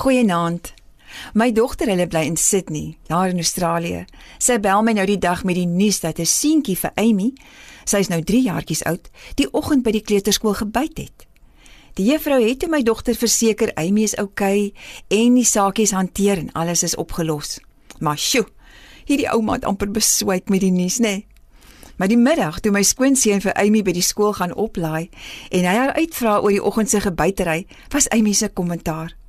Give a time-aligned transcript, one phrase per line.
[0.00, 0.72] Goeienaand.
[1.36, 4.06] My dogter, hulle bly in Sydney, daar in Australië.
[4.40, 7.34] Sy bel my nou die dag met die nuus dat 'n seentjie vir Amy,
[7.84, 11.26] sy is nou 3 jaartjies oud, die oggend by die kleuterskool gebyt het.
[11.94, 14.72] Die juffrou het my dogter verseker Amy is oukei okay,
[15.08, 17.58] en die saakies hanteer en alles is opgelos.
[17.98, 18.46] Maar sjoe,
[19.04, 21.02] hierdie ouma het amper beswyk met die nuus, nê?
[21.02, 21.26] Nee.
[21.96, 25.10] Maar die middag toe my skoonseun vir Amy by die skool gaan oplaai
[25.50, 29.19] en hy haar uitvra oor die oggend se gebytery, was Amy se kommentaar: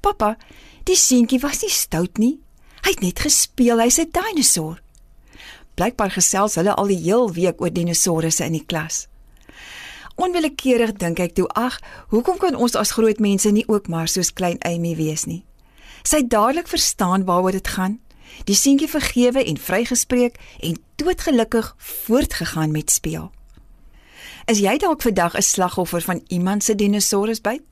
[0.00, 0.36] "Pappa,
[0.84, 2.40] die seentjie was nie stout nie.
[2.82, 4.82] Hy het net gespeel, hy's 'n dinosour."
[5.74, 9.06] Blykbaar gesels hulle al die heel week oor dinosourusse in die klas.
[10.16, 14.32] Onwillekeurig dink ek toe: "Ag, hoekom kan ons as groot mense nie ook maar soos
[14.32, 15.44] klein Amy wees nie?"
[16.02, 18.00] Sy dadelik verstaan waaroor dit gaan
[18.44, 23.30] die seentjie vergewe en vrygespreek en doodgelukkig voortgegaan met speel.
[24.50, 27.62] Is jy dalk vandag 'n slagoffer van iemand se dinosourusbyt?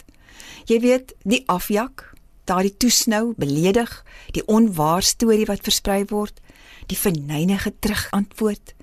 [0.64, 2.12] Jy weet, die afjak,
[2.48, 3.92] daardie toesnou, beledig,
[4.36, 6.40] die onwaar storie wat versprei word,
[6.88, 8.74] die verneinige terugantwoord,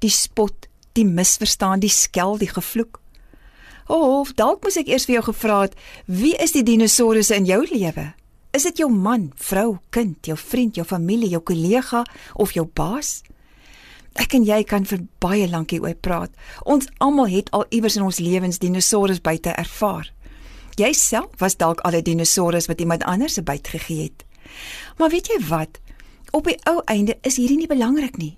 [0.00, 3.00] die spot, die misverstaan, die skel, die gevloek.
[3.90, 5.74] Of dalk moet ek eers vir jou gevra het,
[6.06, 8.12] wie is die dinosourusse in jou lewe?
[8.54, 13.20] Is dit jou man, vrou, kind, jou vriend, jou familie, jou kollega of jou baas?
[14.18, 16.32] Ek en jy kan vir baie lank hieroor praat.
[16.66, 20.10] Ons almal het al iewers in ons lewens dinosourus buite ervaar.
[20.74, 24.24] Jy self was dalk al 'n dinosourus wat iemand anders se byt gegee het.
[24.98, 25.80] Maar weet jy wat?
[26.30, 28.36] Op die ou einde is hierdie nie belangrik nie.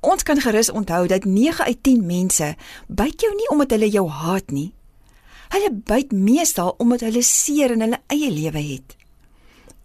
[0.00, 2.56] Ons kan gerus onthou dat 9 uit 10 mense
[2.88, 4.72] byt jou nie omdat hulle jou haat nie.
[5.48, 8.96] Hulle byt meestal omdat hulle seer in hulle eie lewe het.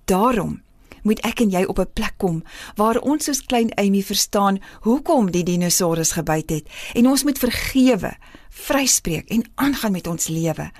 [0.06, 0.62] Daarom
[1.03, 2.44] moet ek en jy op 'n plek kom
[2.75, 8.17] waar ons soos klein Amy verstaan hoekom die dinosourus gebyt het en ons moet vergewe,
[8.50, 10.72] vryspreek en aangaan met ons lewe.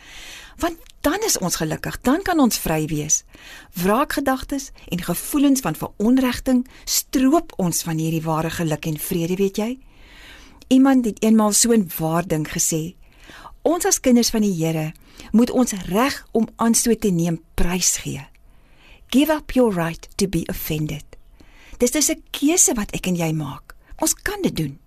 [0.58, 3.24] Want dan is ons gelukkig, dan kan ons vry wees.
[3.74, 9.80] Wraakgedagtes en gevoelens van veronregting stroop ons van hierdie ware geluk en vrede, weet jy?
[10.68, 12.96] Iemand het eenmaal so 'n waarding gesê:
[13.62, 14.94] Ons as kinders van die Here
[15.32, 18.28] moet ons reg om aanstoot te neem prys gee.
[19.10, 21.06] Give up your right to be offended.
[21.78, 23.76] Dis dis 'n keuse wat ek en jy maak.
[23.98, 24.80] Ons kan dit doen.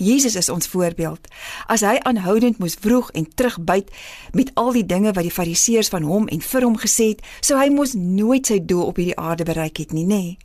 [0.00, 1.28] Jesus is ons voorbeeld.
[1.68, 3.90] As hy aanhoudend moes vroeg en terugbyt
[4.32, 7.58] met al die dinge wat die fariseërs van hom en vir hom gesê het, sou
[7.60, 10.22] hy mos nooit sy doel op hierdie aarde bereik het nie, nê?
[10.22, 10.38] Nee.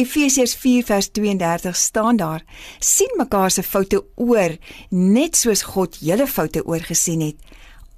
[0.00, 2.44] Efesiërs 4:32 staan daar:
[2.78, 4.56] sien mekaar se foute oor,
[4.90, 7.36] net soos God julle foute oorgesien het,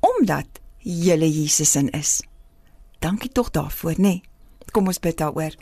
[0.00, 0.48] omdat
[0.82, 2.22] julle Jesus in is
[3.02, 4.02] dankie tog daarvoor, nê?
[4.02, 4.22] Nee.
[4.72, 5.52] Kom ons bid daaroor.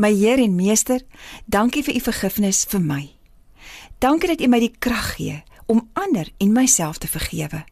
[0.00, 1.02] My Heer en Meester,
[1.44, 3.02] dankie vir u vergifnis vir my.
[3.98, 7.64] Dankie dat u my die krag gee om ander en myself te vergewe.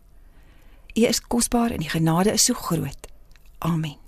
[0.95, 3.09] U is kosbaar en die genade is so groot.
[3.59, 4.04] Amen.